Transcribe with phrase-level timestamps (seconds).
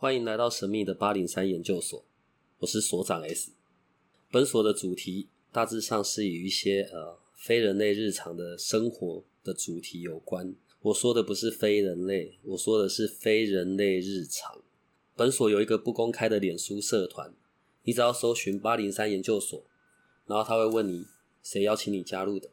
[0.00, 2.04] 欢迎来到神秘的八零三研究所，
[2.58, 3.50] 我是所长 S。
[4.30, 10.54] 本所的主题大致上是与一些呃非人类日常的生活的主题有关。
[10.82, 14.62] 我说的不是非人类，我说的是非人类日常。
[15.16, 17.34] 本所有一个不公开的脸书社团，
[17.82, 19.66] 你只要搜寻八零三研究所，
[20.26, 21.06] 然后他会问你
[21.42, 22.48] 谁邀请你加入的，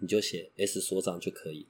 [0.00, 1.68] 你就写 S 所长就可以。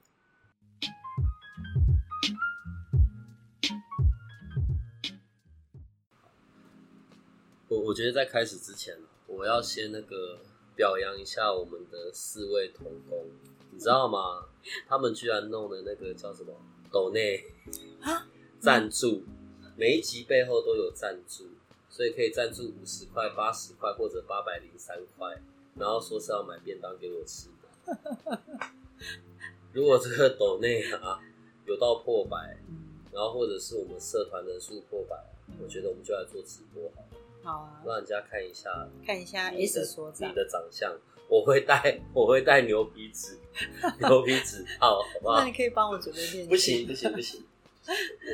[7.69, 8.97] 我我觉得在开始之前，
[9.27, 10.39] 我要先那个
[10.75, 13.27] 表扬一下我们的四位同工，
[13.71, 14.45] 你知道吗？
[14.87, 16.51] 他们居然弄的那个叫什么
[16.91, 17.45] 抖内
[18.01, 18.27] 啊
[18.59, 19.23] 赞助，
[19.77, 21.45] 每一集背后都有赞助，
[21.91, 25.39] 所以可以赞助五十块、八十块或者八百零三块，
[25.75, 28.39] 然后说是要买便当给我吃的。
[29.71, 31.19] 如果这个抖内啊
[31.67, 32.57] 有到破百，
[33.13, 35.15] 然后或者是我们社团人数破百，
[35.61, 37.18] 我觉得我们就来做直播好了。
[37.43, 38.69] 好啊，让人家看一下
[39.05, 40.95] 看一下你 S 的所长你，的长相。
[41.27, 43.37] 我会带 我会带牛皮纸，
[44.01, 45.45] 牛皮纸套，好不好那？
[45.45, 46.49] 你可以帮我准备练习。
[46.49, 47.43] 不行不行不行，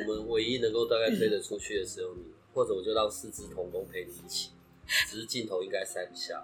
[0.08, 4.50] 我们唯一能够大概推得出去的只有你， 或者我就让四只童工陪你一起，
[5.08, 6.42] 只是镜头应该塞不下。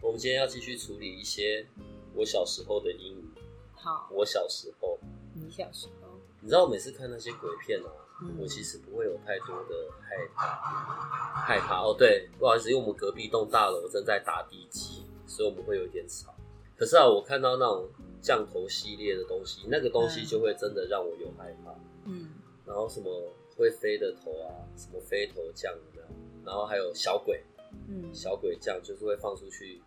[0.00, 1.66] 我们今天要继续处理一些
[2.14, 3.30] 我小时候的阴影。
[3.74, 4.98] 好，我小时候，
[5.34, 6.08] 你小时候，
[6.40, 8.07] 你知道我每次看那些鬼片啊，嗯
[8.38, 11.94] 我其实不会有太多的害怕，害怕哦。
[11.96, 16.34] 对，不好意思，因为我们隔壁栋大楼正在打地基，所以我们会有一点吵。
[16.76, 17.88] 可是啊，我看到那种
[18.20, 21.74] 降头系列的东西，那个东西就会真的让我有害怕。
[22.06, 22.30] 嗯，
[22.66, 26.08] 然后什么会飞的头啊，什么飞头降有没有？
[26.44, 27.44] 然后还有小鬼，
[27.88, 29.82] 嗯，小鬼降就是会放出去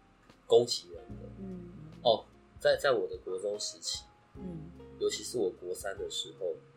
[0.46, 1.30] 攻击人的。
[1.40, 1.72] 嗯，
[2.04, 2.24] 哦，
[2.60, 4.04] 在在我的国中时期，
[4.36, 6.71] 嗯尤其是我国三的时候，嗯，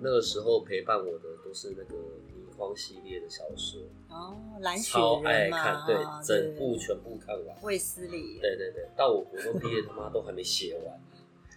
[0.00, 1.94] 那个时候陪伴我的都是那个
[2.28, 7.56] 倪匡系列的小说，哦，蓝雪超爱，看，对，整部全部看完。
[7.62, 11.00] 卫斯理，对对对，到我国中毕业他妈都还没写完，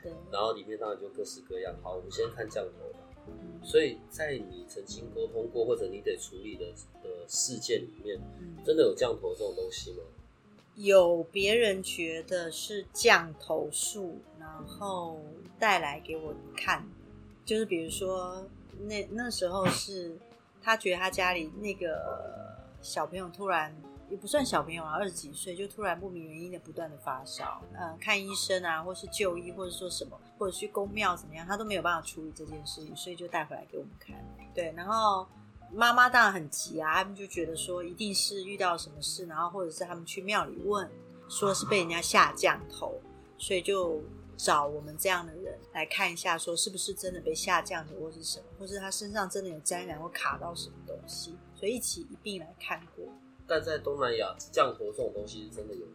[0.04, 1.76] 对，然后里面当然就各式各样。
[1.82, 3.00] 好，我们先看降头吧。
[3.28, 6.66] 嗯所以在你曾经沟通过或者你得处理的
[7.04, 10.00] 的事件里面，嗯，真的有降头这种东西吗？
[10.76, 15.20] 有别人觉得是降头术，然后
[15.60, 16.84] 带来给我看，
[17.52, 18.42] 就是比如说
[18.86, 20.18] 那那时候是
[20.64, 23.76] 他觉得他家里那个小朋友突然
[24.10, 34.16] 也不算小朋友啊，二十几岁就突然不明原因的不断的发烧，嗯、看医生啊，或是就医，或者说什么，或者去公庙怎么样，他都没有办法处理这件事情，所以就带回来给我们看。
[34.56, 35.28] 对，然后
[35.74, 40.90] 妈妈当然很急啊，他们就觉得说一定是遇到什么事，然后或者是他们去庙里问，
[41.28, 42.96] 说是被人家下降头，
[43.38, 44.02] 所以就
[44.44, 53.06] 找我们这样的人来看一下，说是不是真的被下降的，或是什么，或是他身上真的有沾染或卡到什么东西，所以一起一并来看过，
[53.46, 55.86] 但在东南亚，降头这种东西是真的有。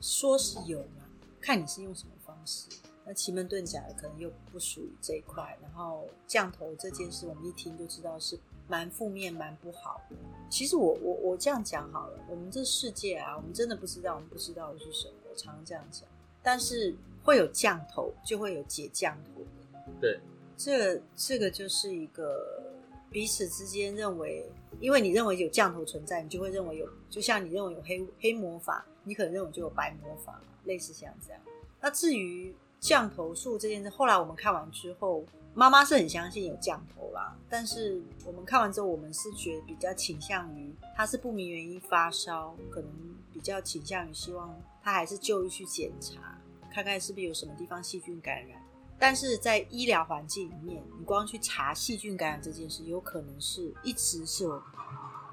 [0.00, 1.06] 说是有嘛，
[1.40, 2.68] 看你是用什么方式。
[3.04, 8.36] 那奇门遁甲的可能又不属于这一块，然后降头这件事，我们一听就知道是
[8.66, 10.16] 蛮负面、蛮不好的。
[10.50, 15.14] 其实我我我这样讲好了，我们这世界啊，我们真的不知道，我们不知道的是什么。
[15.30, 16.08] 我常常这样讲，
[16.42, 19.78] 但是会有降头，就会有解降头的。
[20.00, 20.20] 对，
[20.56, 22.62] 这个这个就是一个
[23.10, 24.44] 彼此之间认为，
[24.80, 31.40] 因为你认为有降头存在，你就会认为有，就像你认为有黑黑魔法，你可能认为就有白魔法，类似像这样。
[31.80, 35.24] 那至于降头术这件事，后来我们看完之后，
[35.54, 42.90] 妈妈是很相信有降头啦，但是我们看完之后，我们是觉得比较倾向于他是不明原因发烧，可能
[43.32, 46.38] 比较倾向于希望他还是就医去检查，
[46.72, 48.60] 看看是不是有什么地方细菌感染。
[48.98, 54.62] 但是在医疗环境里面，你光去查细菌感染这件事，有可能是一直是有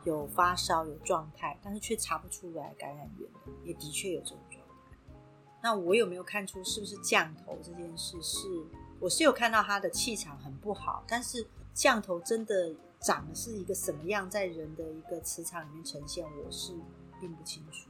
[0.03, 3.29] 有发烧有状态，但是却查不出来感染源，
[3.63, 4.73] 也的确有这种状态。
[5.61, 8.47] 那我有没有看出是不是降头这件事是？
[8.99, 16.73] 我是有看到他的气场很不好，但是降头真的长的是一个什么样，在人的一个磁场里面呈现，我是
[17.21, 17.89] 并不清楚。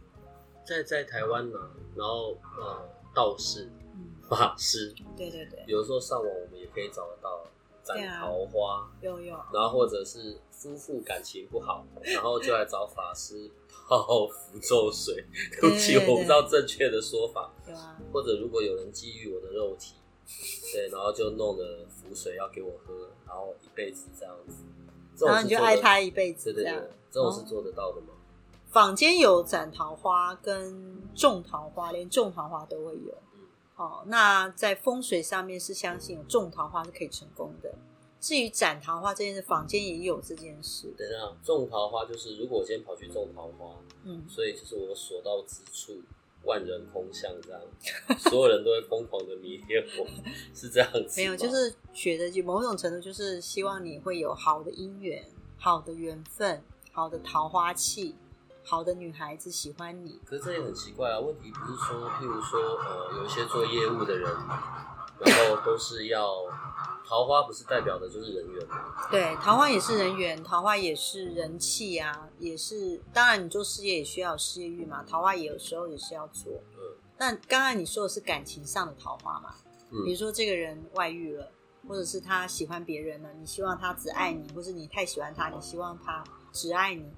[0.63, 1.57] 在在台湾呢，
[1.95, 2.87] 然后呃，
[3.19, 7.45] 道士、嗯，法师，对对对，有的时候上网我们也可以找得到
[7.83, 13.51] 斩桃花，有有，然后或者是夫妇感情不好，然后就来找法师
[13.89, 15.25] 泡符咒水。
[15.59, 17.53] 对不起，对对对我不知道正确的说法。
[17.67, 19.95] 有啊，或者如果有人觊觎我的肉体，
[20.71, 24.63] 对，然后就弄了符水要给我喝，然后一辈子这样子。
[25.17, 28.13] 这种你就爱他一辈子对对对这种是做得到的吗？
[28.69, 33.17] 坊间有斩桃花跟种桃花，连种桃花都会有。
[33.75, 37.73] 哦，那在风水上面是相信有种桃花是可以成功的。
[38.19, 40.93] 至于斩桃花这件事，坊间也有这件事。
[40.97, 46.01] 等一下，种桃花就是如果我今天跑去种桃花，嗯，所以就是我所到之处
[46.43, 47.61] 万人空巷，这样
[48.19, 50.05] 所有人都会疯狂的迷恋我，
[50.53, 51.07] 是这样子吗？
[51.15, 55.23] 没有，就是觉得就某种程度就是希望你会有好的姻缘、
[55.57, 56.61] 好的缘分、
[56.91, 58.15] 好的桃花气、
[58.69, 60.21] 好的女孩子喜欢你。
[60.23, 64.31] 可是这也很奇怪啊，问题不是说，譬如说，呃，有一些做业务的人，
[65.25, 66.29] 然后都是要
[67.03, 68.93] 桃花，不是代表的就是人缘吗？
[69.09, 76.53] 对，桃花也是人缘，桃花也是人气啊，也是当然你做事业也需要有事业欲嘛，桃花也有时候也是要做。
[76.77, 79.55] 嗯那刚刚你说的是感情上的桃花嘛？
[79.89, 81.51] 嗯比如说这个人外遇了，
[81.87, 86.23] 或者是他喜欢别人了，你希望他只爱你，或是你太喜欢他，你希望他
[86.53, 87.11] 只爱你。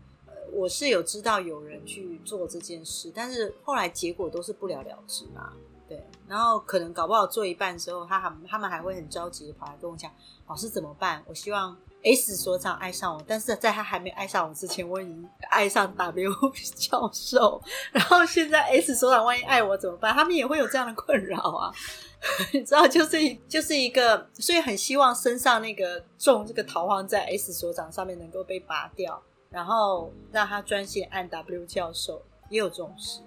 [0.51, 5.53] 我是有知道有人去做这件事，但是后来结果都是不了了之嘛。
[5.87, 10.09] 对，然后可能搞不好做一半之后，他还他们还会很着急的跑来跟我讲，
[10.47, 11.21] 老师怎么办？
[11.27, 16.31] 我希望 S 所长爱上我，但是在他还没爱上我之前，我已经爱上 W
[16.77, 17.61] 教授。
[17.91, 20.13] 然后现在 S 所长万一爱我怎么办？
[20.13, 21.73] 他们也会有这样的困扰啊。
[22.53, 23.17] 你知道，就是
[23.49, 29.21] 就是一个，所以很希望身上那个种这个桃花在 S 所长上面能够被拔掉，
[29.51, 33.21] 然后让他专心按 W 教授，也有这种事。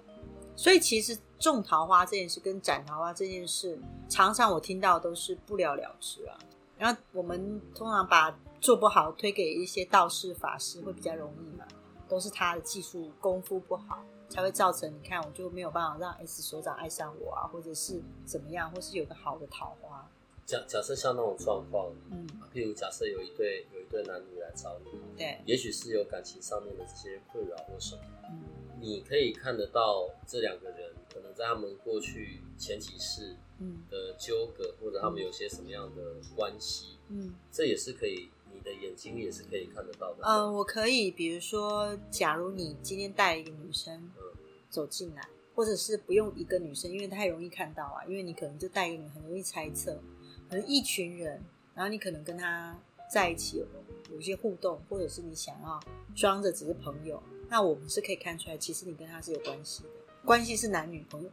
[0.55, 3.79] 所以其实种桃花这件事跟斩桃花这件事，
[4.09, 6.37] 常常我听到都是不了了之啊。
[6.77, 11.65] 然后我们通常把做不好推给一些道士法师，会比较容易嘛，
[12.09, 20.09] 都是他的技术功夫不好，才会造成你看我就没有办法让 S 所长爱上我啊，或者是怎么样，或是有个好的桃花。
[20.45, 28.43] 假假设像那种状况，嗯，譬如假设有一对有一对男女来找你，对，也许是有感情上面的这些困扰或什么，嗯。
[28.79, 33.83] 你可以看得到这两个人可能在他们过去前几世嗯。
[33.89, 37.33] 的纠葛，或者他们有些什么样的关系，嗯。
[37.51, 40.23] 这也是可以，你的眼睛也是可以看得到的。
[40.23, 44.23] 嗯，我可以，比如说，假如你今天带一个女生嗯。
[44.69, 49.97] 走进来，或者是不用一个女生，因为太容易看到啊，因为你可能就带一个女，很容易猜测，
[50.49, 51.41] 可能一群人，
[51.73, 52.77] 然后你可能跟他
[53.11, 53.65] 在一起有
[54.11, 55.79] 有一些互动，或者是你想要
[56.15, 59.89] 装着只是朋友，那我们是可以看出来，其实你跟他是有关系的，
[60.23, 61.29] 关系是男女朋友。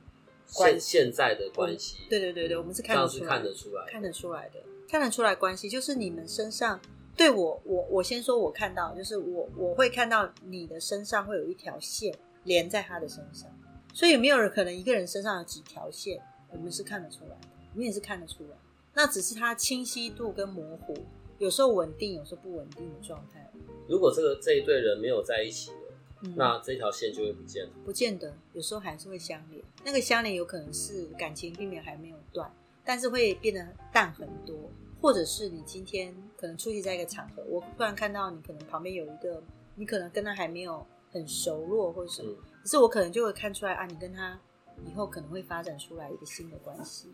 [0.47, 6.79] 现现在的关系，对对对对，我们是看得出来看得出来的，看得出来的，看得出来关系，就是你们身上
[7.17, 12.15] 对我，我我先说，我看到，就是我我会看到你的身上会有一条线
[12.45, 13.49] 连在他的身上，
[13.95, 16.21] 所以有没有人可能一个人身上有几条线，
[16.51, 18.57] 我们是看得出来的，我们也是看得出来，
[18.95, 20.95] 那只是它清晰度跟模糊，
[21.39, 23.51] 有时候稳定，有时候不稳定的状态，
[23.89, 25.79] 如果这个这一对人没有在一起了，
[26.23, 27.73] 嗯，那这条线就会不见了。
[27.85, 29.63] 不见得，有时候还是会相连。
[29.85, 32.53] 那个相连有可能是感情并没有还没有断，
[32.85, 34.57] 但是会变得淡很多，
[35.01, 39.43] 或者是你今天可能出席在一个场合，我突然看到你可能旁边有一个，
[39.75, 44.39] 你可能跟他还没有很熟络或者什么，嗯可是我可能就会看出来啊，你跟他
[44.87, 47.09] 以后可能会发展出来一个新的关系，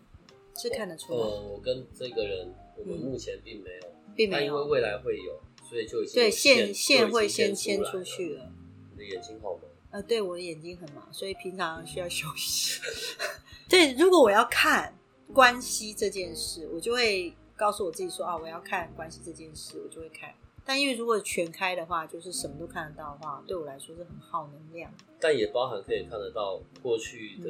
[0.58, 4.40] 是看得出来，呃，我跟这个人，我们嗯目前并没有，并没有。
[4.40, 8.50] 但因为未来会有，所以就已经对有线线会先牵牵出去了。
[8.92, 9.60] 你的眼睛好吗？
[9.90, 12.80] 呃，对，我的眼睛很忙，所以平常需要休息。
[13.70, 14.94] 对，如果我要看
[15.32, 20.34] 关系这件事，我就会告诉我自己说啊，我要看关系这件事，我就会看。
[20.64, 24.92] 但因为如果全开的话，就是什么都看得到的话，对我来说是很耗能量。
[25.18, 27.48] 但也包含可以看得到过去的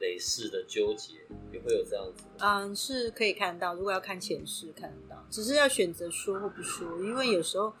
[0.00, 1.14] 累世的纠结，
[1.52, 2.24] 也会有这样子。
[2.38, 3.74] 嗯，是可以看到。
[3.74, 7.72] 如果要看前世，看得到，只是要选择说或不说，因为有时候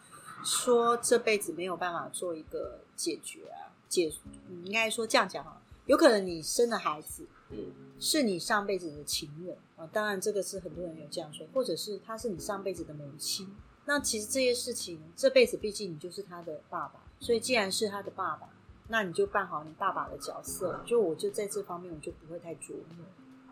[0.44, 4.12] 说这辈子没有办法做一个解决啊，解，
[4.48, 13.54] 嗯应该说这样讲哈，有可能你生的孩子，嗯，是你上辈子的情人啊，当然这个是很多人有这样说，或者是他是你上辈子的母亲。
[13.84, 18.50] 那其实这些事情，这辈子毕竟你就是他的爸爸，所以既然是他的爸爸，
[18.88, 20.80] 那你就扮好你爸爸的角色。
[20.84, 23.06] 就我就在这方面，我就不会太琢磨，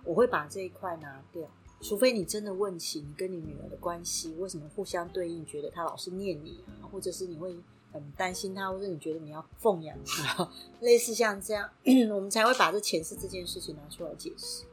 [0.05, 1.49] 我会把这一块拿掉。
[1.83, 7.55] 除非你真的问起你跟你女儿的关系，为什么互相对应，觉得她老是念你啊，或者是你会
[7.93, 10.49] 很担心她，或者你觉得你要奉养她，
[10.81, 11.69] 类似像这样，
[12.15, 14.65] 我们才会把这前世这件事情拿出来解释。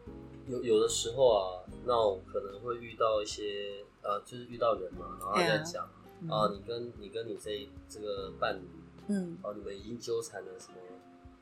[0.47, 5.83] 有有的时候啊，那我可能会遇到一些呃，就是遇到人嘛，然后在讲
[6.29, 8.65] 啊，你跟你跟你这这个伴侣，
[9.07, 10.75] 嗯哦，你们已经纠缠了什么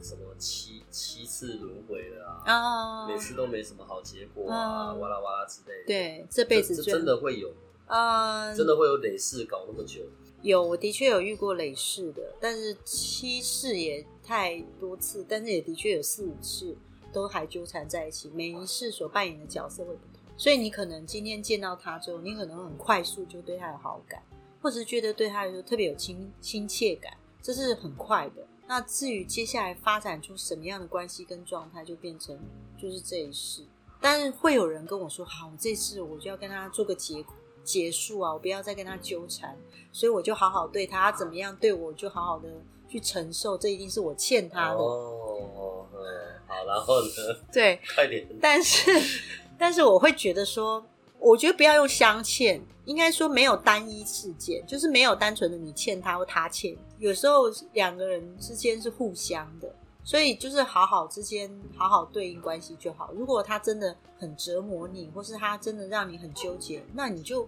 [0.01, 7.53] 什么七七次轮回了啊，啊，每次都没什么好结果啊，嗯哇啦哇啦之类的。，对，这辈子真的会有，
[7.85, 10.01] 啊，真的会有累世搞那么久。
[10.41, 16.75] 有，我的确有遇过累世的，但是七世也太多次，但是也的确有四五次
[17.13, 20.19] 都还纠缠在一起，每一世所扮演的角色会不同。
[20.35, 24.23] 所以你可能今天见到他之后，你可能很快速就对他有好感，
[24.63, 28.47] 或者是觉得对他来说特别有亲亲切感，这是很快的。
[28.67, 32.37] 那至于接下来发展出什么样的关系跟状态，就变成
[32.77, 33.65] 就是这一世。
[33.99, 37.23] 但是会有人跟我说：“好，这次我就要跟他做个结
[37.63, 39.55] 结束啊，我不要再跟他纠缠，
[39.91, 42.49] 所以我就好好对他，他怎么样对我就好好的
[42.87, 45.99] 去承受，这一定是我欠他的。”哦，嗯，
[46.47, 47.41] 好，然后呢？
[47.51, 48.25] 对， 快点。
[48.41, 48.91] 但是，
[49.59, 50.83] 但是我会觉得说，
[51.21, 59.73] 我觉得不要用相欠，应该说没有单一事件，就是没有单纯的你欠他或他欠，有时候两个人之间是互相的。
[60.03, 61.47] 所以就是好好之间
[61.77, 63.13] 好好对应关系就好。
[63.13, 67.47] 如果他真的很折磨你，或是他真的让你很纠结，那你就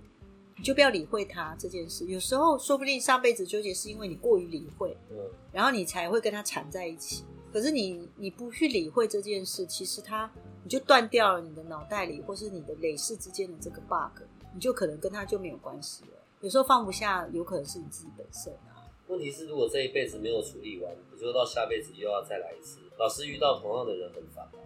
[0.55, 2.05] 你就不要理会他这件事。
[2.05, 5.17] 有时候说不定上辈子纠结是因为你过于理会，嗯，
[5.51, 7.23] 然后你才会跟他缠在一起。
[7.51, 10.31] 可是你你不去理会这件事，其实他
[10.63, 16.12] 你就断掉了你的脑袋里或是你的累世之间的这个 bug，你就可能跟他就没有关系了。
[16.41, 18.84] 有时候放不下，有可能是你自己本身啊。
[19.08, 22.79] 问题是，如果这一辈子没有处理完，你就到下辈子又要再来一次。
[22.98, 24.60] 老是遇到同样的人很烦吗？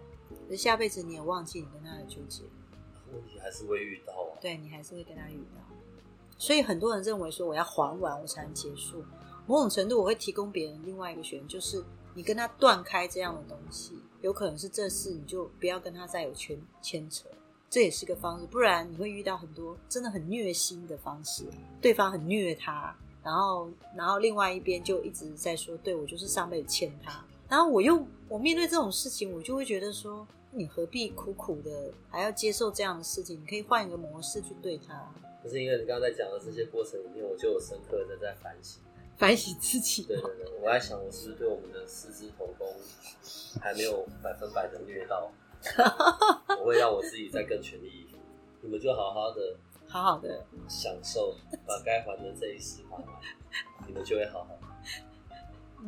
[0.48, 2.44] 那下辈子你也忘记你跟他的纠结，
[3.12, 4.38] 问题还是会遇到啊。
[4.40, 5.60] 对你还是会跟他遇到。
[6.38, 9.04] 所以很多人认为说我要还完我才能结束。
[9.46, 11.82] 某种程度我会提供别人另外一个选择，就是
[12.18, 17.28] 你跟他断开这样的东西，有可能是这事你就不要跟他再有牵牵扯，
[17.70, 18.46] 这也是个方式。
[18.48, 21.44] 不然你会遇到很多真的很虐心的方式，
[21.80, 22.92] 对方很虐他。
[23.22, 27.24] 然后，然后另外一边就一直在说，对我就是上辈子欠他。
[27.48, 33.40] 然后我又我面对这种事情，我就会觉得说，你何必苦苦的还要接受这样的事情？
[33.40, 35.08] 你可以换一个模式去对他。
[35.40, 38.82] 不是因为你刚刚在讲的这些过程里面，我就有深刻的在反省，
[39.18, 40.04] 反省自己。
[40.04, 42.66] 对对对，我在想，我是不是对我们的四肢童工
[43.60, 45.30] 还没有百分百的虐到？
[46.60, 48.16] 我会让我自己再更全力以赴。
[48.62, 49.56] 你们就好好的。
[49.90, 51.34] 好好的享受，
[51.66, 53.04] 把该还的这一世还完，
[53.86, 54.50] 你们就会好好。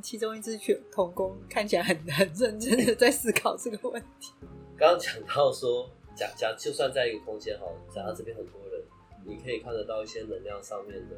[0.03, 4.33] 其中一只犬童工看起来很很认真的在思考这个问题。
[4.79, 8.83] 刚刚讲到说，假假就算在一个空间好，假到这边很多人，
[9.27, 11.17] 你可以看得到一些能量上面的，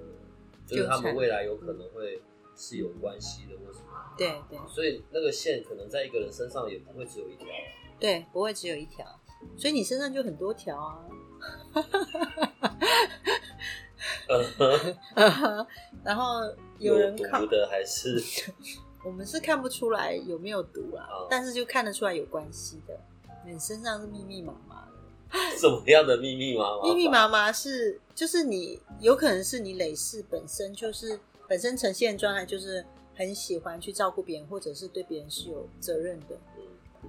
[0.77, 2.21] 就是他们未来有可能会
[2.57, 3.87] 是有关系的，为什么？
[4.17, 4.59] 对对。
[4.69, 7.47] 所以那个线可能在一个人身上也不会只有一条。
[8.01, 9.05] 对，不会只有一条。
[9.57, 11.05] 所以你身上就很多条啊。
[16.05, 16.41] 然后
[16.79, 18.23] 有人读的还是
[19.05, 22.97] 我们是看不出来有没有毒啊，但是就看得出来有关系的。
[23.45, 24.92] 你身上是密密麻麻的，
[25.59, 26.83] 什么样的密密麻麻？
[26.85, 32.85] 密密麻麻是就是你有可能是你累世本身就是本身呈现状态，就是
[33.15, 36.37] 很喜欢去照顾别人，或者是对别人是有责任的。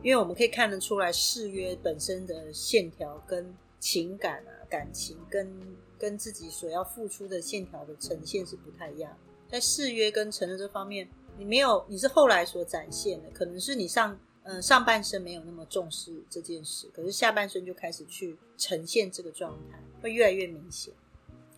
[0.02, 3.54] 因为我们可以看得出来誓约本身的线条跟。
[3.84, 9.12] 情感啊，感情跟跟自己所要付出的线条的呈现是不太一样。
[9.50, 11.06] 在誓约跟承诺这方面，
[11.38, 20.94] 你没有，你是后来所展现的，可能是你上嗯上半身没有那么重视这件事，可是下半身就开始去呈现这个状态，会越来越明显。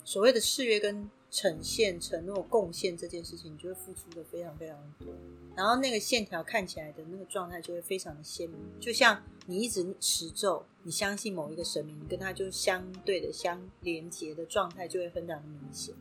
[0.03, 5.13] 所谓的誓约跟呈现、承诺、贡献这件事情，你就会付出的非常非常的多，
[5.55, 15.95] 然后那个线条看起来的那个状态就会非常的鲜明，就像你一直持咒，你相信某一个神明，你跟他就相对的相连接的状态就会非常的明显。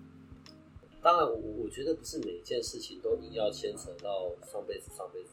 [1.03, 5.31] 当然，我我觉得不是每一件事情都硬要牵扯到、上辈子、上辈子。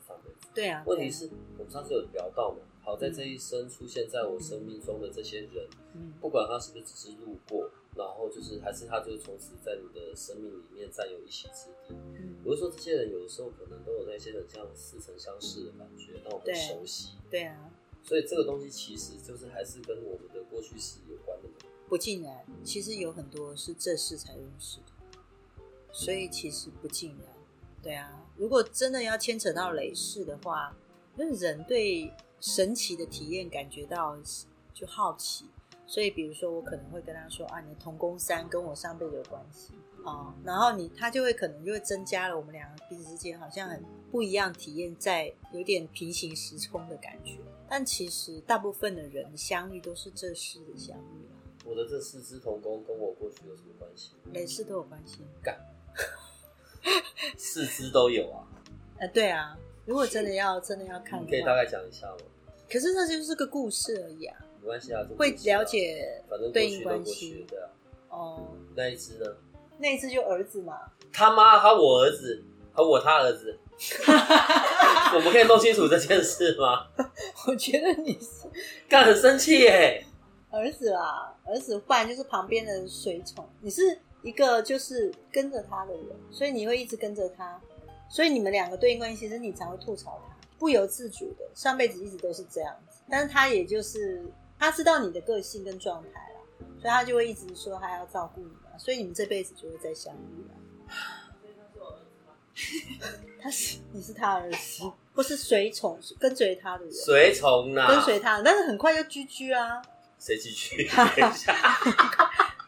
[0.53, 0.83] 对啊。
[0.85, 2.59] 问题是我们上次有聊到嘛？
[2.83, 7.69] 好在这一生出现在我生命中的这些人，嗯，不管他是不是只是路过。
[7.93, 11.93] 然后就是，还是他就是从此在你的生命里面占有一席之地。
[11.93, 17.17] 嗯，比如说这些人有的时候可能都有那些很像似曾相识的感觉，让我们熟悉。
[17.29, 17.69] 对啊，
[18.01, 21.49] 所以这个东西其实就是还是跟我们的过去史有关的。
[21.89, 27.27] 不尽然，其实有很多是这世才认识的，所以其实不尽然。
[27.83, 30.75] 对啊，如果真的要牵扯到雷士的话，
[31.15, 34.17] 那人对神奇的体验感觉到
[34.73, 35.45] 就好奇。
[35.85, 47.37] 所以，比如说，我可能会跟他说啊，你的同工三跟我上辈子有关系啊，然后你他就会可能就会增加了我们两个彼此之间好像很不一样体验，在有点平行时空的感觉。
[47.69, 51.37] 但其实大部分的人相遇都是这世的相遇啊。
[51.63, 54.13] 我的这四只同工跟我过去有什么关系？
[54.23, 55.19] 每世都有关系。
[55.43, 55.55] 干，
[57.37, 58.43] 四只都有啊？
[58.99, 59.57] 呃，对啊。
[59.85, 62.17] 如果真的要真的要看，可以大概讲一下吗？
[62.71, 64.37] 可是那就是个故事而已啊。
[64.61, 67.67] 没关系啊，会了解反正对应关系，对啊。
[68.09, 69.25] 哦，那一只呢？
[69.79, 70.79] 那一只就儿子嘛。
[71.11, 73.57] 他妈，他我儿子，和我他儿子。
[75.15, 76.85] 我们可以弄清楚这件事吗？
[77.47, 78.47] 我觉得你是
[78.87, 80.05] 干很生气耶。
[80.51, 83.43] 儿子啊，儿子，不然就是旁边的随从。
[83.61, 83.81] 你是
[84.23, 87.59] 一个就是跟着他的人，所以你会一直跟着他，
[88.09, 93.01] 所以你们两个对应关系，其实你才会吐槽他，不由自主的，上辈子一直都是这样子。
[93.09, 94.23] 但是他也就是
[94.59, 96.39] 他知道你的个性跟状态啦，
[96.79, 100.55] 所以他就会一直说他要照顾你嘛，所以你们这辈子就会再相遇了。
[103.41, 104.83] 他是你是他儿子，
[105.15, 109.81] 不是随从跟随他的人，随从呐，跟随他，但是很快就居居啊，
[110.19, 110.87] 谁继续？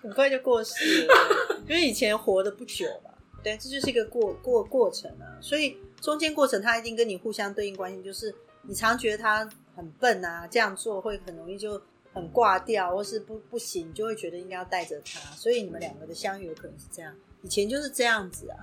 [0.03, 1.13] 很快就过世了，
[1.67, 3.10] 因为以前活的不久嘛。
[3.41, 11.81] 对，这就是一个过过过程啊，所以中间过程他一定跟你互相对应关系，就是你常觉得他很笨啊，这样做会很容易就
[12.13, 18.57] 很挂掉，或是不不行，你就会觉得应该要带着他，所以你们两个的相遇有可能是这样，以前就是这样子啊，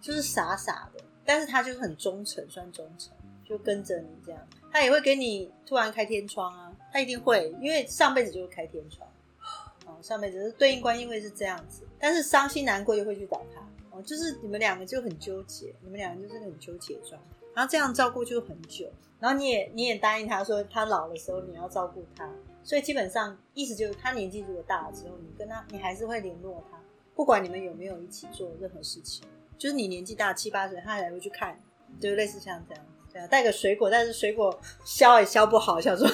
[0.00, 3.12] 就是傻傻的，但是他就是很忠诚，算忠诚，
[3.44, 9.11] 就跟着你这样，他也会给你突然开天窗啊，他一定会，因为上辈子就是开天窗，哦，
[10.02, 13.60] 上辈子是对应关系会是这样子，但是伤心难过又会去找他。
[13.90, 18.90] 哦，就是你们两个就很纠结，你们两个就是很纠结状态，然后这样照顾就很久，
[19.20, 22.26] 然后你也你也答应他说他老的时候你要照顾他，
[22.64, 26.80] 所以基本上意思就是他年纪如果大了之后，你跟他你还是会联络他，
[27.14, 29.26] 不管你们有没有一起做任何事情，
[29.58, 31.60] 就是你年纪大七八岁，他还会去看，
[32.00, 36.08] 就类似像这样子，对啊，带个水果，但是水果削也削不好，想说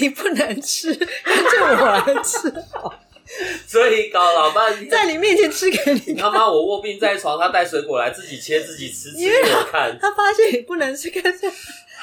[0.00, 2.94] 你不能吃， 就我来吃好。
[3.68, 9.98] 所以搞老半 在你面前吃给你他妈我卧病在床，他带水果来自己切自己吃，吃给我看。
[10.00, 11.50] 他发现你不能吃，干脆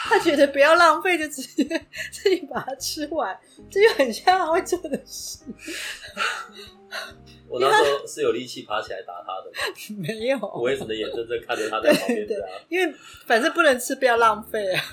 [0.08, 1.64] 他觉得不要浪费，就直接
[2.12, 3.36] 自己把它吃完，
[3.72, 5.40] 这就很像他会做的事。
[7.48, 9.52] 我那时候是有力气爬起来打他的，
[9.98, 12.28] 没有，我也只能眼睁睁看着他在旁边。
[12.70, 12.94] 因为
[13.26, 14.84] 反正不能吃，不要浪费啊。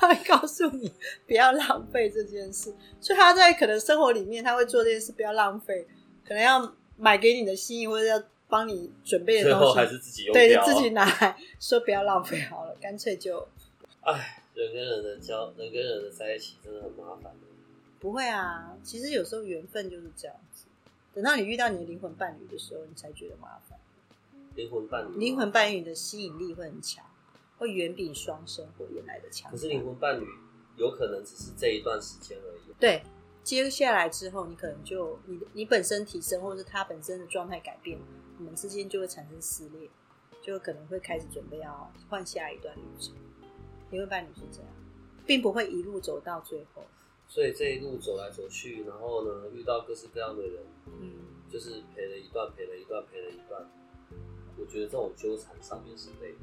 [0.00, 0.90] 他会告诉你
[1.26, 5.86] 不要浪费这件事，所以他在可能生活里面他会做这件事，不要浪费，
[6.26, 13.46] 可能要买给你的心意或者要帮你准备的东西，还是自己用对，自己拿来 说不要浪费好了，干脆就。
[14.00, 17.30] 哎，人跟人的交，人跟人的在一起真的很麻烦。
[17.98, 20.64] 不会啊，其实有时候缘分就是这样子，
[21.12, 23.78] 等到你遇到你的灵魂伴侣的时候，你才觉得麻烦。
[24.54, 27.04] 灵魂伴侣，灵魂伴侣的吸引力会很强。
[27.60, 29.50] 会远比双生火焰来的强。
[29.50, 30.26] 可是灵魂伴侣
[30.76, 32.74] 有可能只是这一段时间而已。
[32.80, 33.02] 对，
[33.44, 37.98] 接下来之后，你可能就你你本身提升，或者是他本身的状态改变，
[38.38, 39.90] 你们之间就会产生撕裂，
[40.40, 43.14] 就可能会开始准备要换下一段旅程。
[43.90, 44.68] 灵魂伴侣是这样，
[45.26, 46.82] 并不会一路走到最后。
[47.28, 51.12] 所以这一路走来走去，然后呢，遇到各式各样的人，嗯，
[51.48, 53.70] 就是陪了一段，陪了一段，陪了一段。
[54.58, 56.38] 我觉得这种纠缠上面是累的。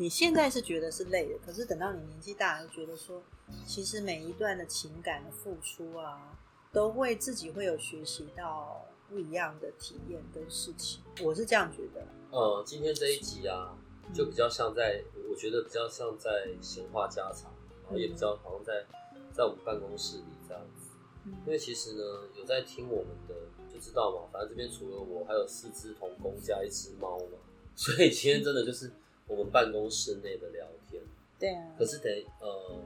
[0.00, 3.22] 你现在是觉得是累的，可是等到你年纪大，就觉得说，
[3.66, 6.38] 其实每一段的情感的付出啊，
[6.72, 11.02] 都会自己会有学习到不一样的体验跟事情。
[11.22, 12.02] 我是这样觉得。
[12.30, 13.76] 呃，今天这一集啊，
[14.14, 18.86] 就比较像在，我觉得比较像在闲话家常，然后也比较好像在
[19.34, 20.96] 在我们办公室里这样子。
[21.44, 22.02] 因为其实呢，
[22.34, 23.34] 有在听我们的
[23.70, 27.36] 就知道嘛，反正这边除了我，还有四只童工加一只猫嘛，
[27.76, 28.90] 所以今天真的就是。
[29.30, 31.00] 我们办公室内的聊天，
[31.38, 31.72] 对啊。
[31.78, 32.82] 可是等呃，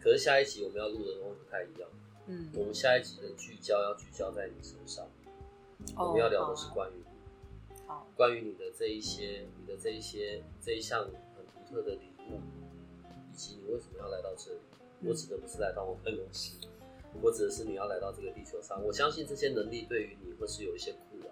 [0.00, 1.88] 可是下一集我们要录的东西不太一样。
[2.26, 2.50] 嗯。
[2.52, 5.06] 我们下一集的聚焦要聚焦在你身上。
[5.96, 12.40] 我们要聊的是关于你，好，关于你的这一些，你的这一些这一项很独特的礼物，
[13.32, 14.58] 以及你为什么要来到这里。
[15.02, 16.56] 我指的不是来到我办公室，
[17.22, 18.82] 我指的是你要来到这个地球上。
[18.82, 21.28] 我相信这些能力对于你会是有一些困扰。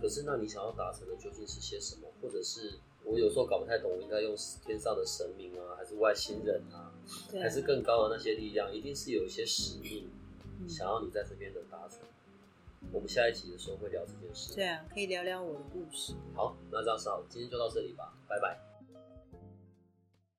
[0.00, 2.08] 可是，那你想要达成的究竟是些什么？
[2.20, 2.80] 或者是？
[3.10, 6.92] 我有时候搞不太懂，我应该用天上的神明啊，还是外星人啊，
[7.40, 8.72] 还是更高的那些力量？
[8.72, 10.10] 一定是有一些使命，
[10.68, 12.00] 想要你在这边能达成。
[12.92, 14.54] 我们下一集的时候会聊这件事。
[14.54, 16.12] 对啊，可以聊聊我的故事。
[16.34, 18.67] 好，那这样子好，今天就到这里吧，拜拜。